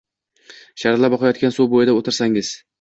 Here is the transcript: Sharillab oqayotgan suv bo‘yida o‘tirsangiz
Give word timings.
Sharillab 0.85 1.17
oqayotgan 1.19 1.55
suv 1.61 1.71
bo‘yida 1.77 1.99
o‘tirsangiz 2.01 2.55